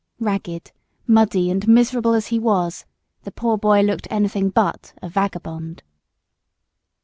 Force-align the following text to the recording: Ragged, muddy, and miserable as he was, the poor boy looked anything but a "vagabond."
Ragged, 0.19 0.71
muddy, 1.05 1.51
and 1.51 1.67
miserable 1.67 2.15
as 2.15 2.25
he 2.29 2.39
was, 2.39 2.85
the 3.21 3.29
poor 3.31 3.55
boy 3.55 3.81
looked 3.81 4.07
anything 4.09 4.49
but 4.49 4.93
a 4.99 5.07
"vagabond." 5.07 5.83